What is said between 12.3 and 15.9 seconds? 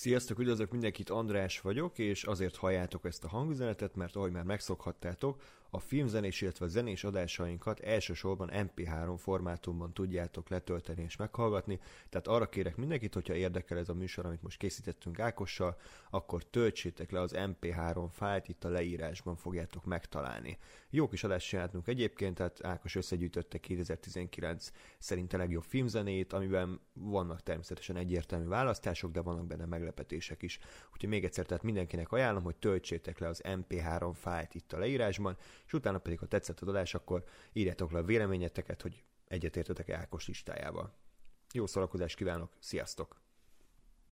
kérek mindenkit, hogyha érdekel ez a műsor, amit most készítettünk Ákossal,